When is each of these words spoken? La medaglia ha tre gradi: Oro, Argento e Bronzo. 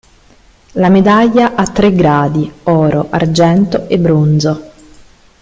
La 0.71 0.89
medaglia 0.89 1.53
ha 1.53 1.63
tre 1.67 1.93
gradi: 1.93 2.51
Oro, 2.63 3.05
Argento 3.11 3.87
e 3.87 3.99
Bronzo. 3.99 4.71